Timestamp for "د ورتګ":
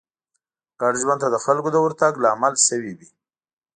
1.71-2.13